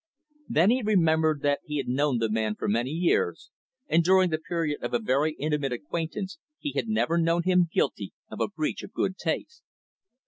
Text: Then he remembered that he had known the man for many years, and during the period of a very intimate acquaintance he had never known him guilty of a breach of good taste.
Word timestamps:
Then 0.49 0.71
he 0.71 0.81
remembered 0.81 1.43
that 1.43 1.59
he 1.63 1.77
had 1.77 1.87
known 1.87 2.17
the 2.17 2.27
man 2.31 2.55
for 2.55 2.67
many 2.67 2.89
years, 2.89 3.51
and 3.87 4.03
during 4.03 4.31
the 4.31 4.39
period 4.39 4.79
of 4.81 4.95
a 4.95 4.99
very 4.99 5.33
intimate 5.33 5.73
acquaintance 5.73 6.39
he 6.57 6.71
had 6.71 6.87
never 6.87 7.19
known 7.19 7.43
him 7.43 7.69
guilty 7.71 8.11
of 8.27 8.39
a 8.39 8.47
breach 8.47 8.81
of 8.81 8.93
good 8.93 9.15
taste. 9.15 9.61